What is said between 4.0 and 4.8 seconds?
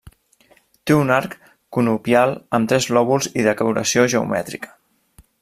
geomètrica.